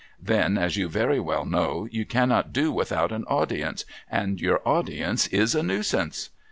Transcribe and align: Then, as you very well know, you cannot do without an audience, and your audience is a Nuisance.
Then, 0.19 0.57
as 0.57 0.77
you 0.77 0.89
very 0.89 1.19
well 1.19 1.45
know, 1.45 1.87
you 1.91 2.07
cannot 2.07 2.51
do 2.51 2.71
without 2.71 3.11
an 3.11 3.23
audience, 3.25 3.85
and 4.09 4.41
your 4.41 4.59
audience 4.67 5.27
is 5.27 5.53
a 5.53 5.61
Nuisance. 5.61 6.31